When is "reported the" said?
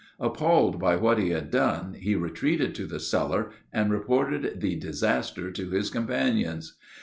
3.91-4.75